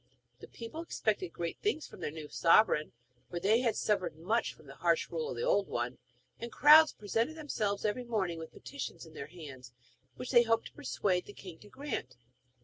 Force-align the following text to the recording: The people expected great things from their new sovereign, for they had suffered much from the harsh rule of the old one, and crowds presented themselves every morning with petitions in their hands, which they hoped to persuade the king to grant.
The 0.39 0.47
people 0.47 0.81
expected 0.81 1.31
great 1.31 1.59
things 1.59 1.85
from 1.85 1.99
their 2.01 2.09
new 2.09 2.27
sovereign, 2.27 2.91
for 3.29 3.39
they 3.39 3.59
had 3.59 3.75
suffered 3.75 4.17
much 4.17 4.51
from 4.51 4.65
the 4.65 4.73
harsh 4.77 5.11
rule 5.11 5.29
of 5.29 5.35
the 5.35 5.43
old 5.43 5.67
one, 5.67 5.99
and 6.39 6.51
crowds 6.51 6.91
presented 6.91 7.35
themselves 7.35 7.85
every 7.85 8.03
morning 8.05 8.39
with 8.39 8.51
petitions 8.51 9.05
in 9.05 9.13
their 9.13 9.27
hands, 9.27 9.73
which 10.15 10.31
they 10.31 10.41
hoped 10.41 10.65
to 10.65 10.73
persuade 10.73 11.25
the 11.27 11.33
king 11.33 11.59
to 11.59 11.69
grant. 11.69 12.15